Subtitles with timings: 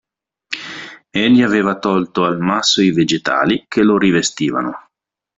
[1.11, 4.89] Egli aveva tolto al masso i vegetali che lo rivestivano.